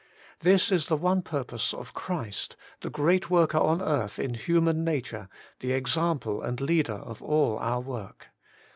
This 0.39 0.71
is 0.71 0.87
the 0.87 0.97
one 0.97 1.21
purpose 1.21 1.75
of 1.75 1.93
Christ, 1.93 2.55
the 2.79 2.89
great 2.89 3.29
worker 3.29 3.59
on 3.59 3.83
earth 3.83 4.17
in 4.17 4.33
hu 4.33 4.59
man 4.59 4.83
nature, 4.83 5.29
the 5.59 5.73
example 5.73 6.41
and 6.41 6.59
leader 6.59 6.93
of 6.95 7.21
all 7.21 7.59
our 7.59 7.81
work. 7.81 8.29